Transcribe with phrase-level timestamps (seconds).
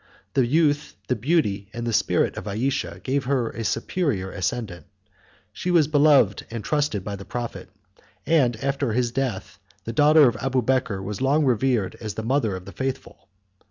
[0.33, 4.87] The youth, the beauty, the spirit of Ayesha, gave her a superior ascendant:
[5.53, 7.69] she was beloved and trusted by the prophet;
[8.25, 12.65] and, after his death, the daughter of Abubeker was long revered as the mother of
[12.65, 13.27] the faithful.